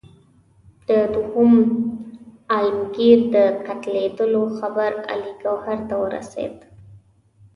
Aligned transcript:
د 0.89 0.89
دوهم 1.13 1.51
عالمګیر 2.53 3.19
د 3.35 3.37
قتلېدلو 3.65 4.43
خبر 4.57 4.91
علي 5.11 5.33
ګوهر 5.43 5.77
ته 5.89 5.95
ورسېد. 6.03 6.55